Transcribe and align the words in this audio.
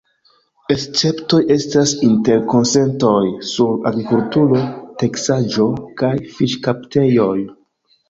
Esceptoj 0.75 1.41
estas 1.55 1.93
interkonsentoj 2.07 3.13
sur 3.51 3.77
agrikulturo, 3.93 4.65
teksaĵo 5.05 5.71
kaj 6.03 6.15
fiŝkaptejoj. 6.37 7.41